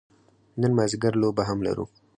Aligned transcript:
نن 0.61 0.71
مازدیګر 0.77 1.13
لوبه 1.21 1.43
هم 1.49 1.59
لرو. 1.67 1.85